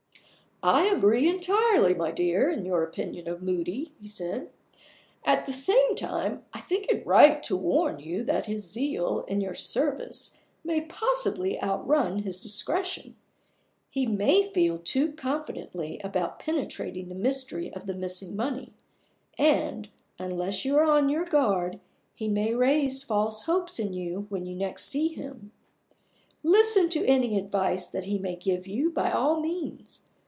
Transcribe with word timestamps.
"I 0.63 0.85
agree 0.85 1.27
entirely, 1.27 1.95
my 1.95 2.11
dear, 2.11 2.51
in 2.51 2.65
your 2.65 2.83
opinion 2.83 3.27
of 3.27 3.41
Moody," 3.41 3.93
he 3.99 4.07
said. 4.07 4.51
"At 5.25 5.47
the 5.47 5.51
same 5.53 5.95
time, 5.95 6.45
I 6.53 6.59
think 6.59 6.87
it 6.87 7.03
right 7.03 7.41
to 7.45 7.57
warn 7.57 7.97
you 7.97 8.21
that 8.25 8.45
his 8.45 8.69
zeal 8.71 9.25
in 9.27 9.41
your 9.41 9.55
service 9.55 10.39
may 10.63 10.81
possibly 10.81 11.59
outrun 11.63 12.19
his 12.19 12.39
discretion. 12.41 13.15
He 13.89 14.05
may 14.05 14.53
feel 14.53 14.77
too 14.77 15.13
confidently 15.13 15.99
about 16.03 16.37
penetrating 16.37 17.09
the 17.09 17.15
mystery 17.15 17.73
of 17.73 17.87
the 17.87 17.95
missing 17.95 18.35
money; 18.35 18.75
and, 19.39 19.89
unless 20.19 20.63
you 20.63 20.77
are 20.77 20.83
on 20.85 21.09
your 21.09 21.25
guard, 21.25 21.79
he 22.13 22.27
may 22.27 22.53
raise 22.53 23.01
false 23.01 23.45
hopes 23.45 23.79
in 23.79 23.93
you 23.93 24.27
when 24.29 24.45
you 24.45 24.55
next 24.55 24.85
see 24.85 25.07
him. 25.07 25.53
Listen 26.43 26.87
to 26.89 27.03
any 27.07 27.35
advice 27.39 27.89
that 27.89 28.05
he 28.05 28.19
may 28.19 28.35
give 28.35 28.67
you, 28.67 28.91
by 28.91 29.11
all 29.11 29.39
means. 29.39 30.03